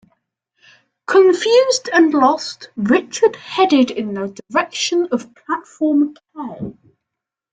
Confused 1.05 1.87
and 1.93 2.11
lost, 2.11 2.69
Richard 2.75 3.35
headed 3.35 3.91
in 3.91 4.15
the 4.15 4.35
direction 4.49 5.07
of 5.11 5.29
platform 5.35 6.15
K. 6.35 6.73